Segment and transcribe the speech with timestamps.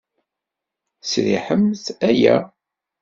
[1.01, 2.37] Sriḥemt aya.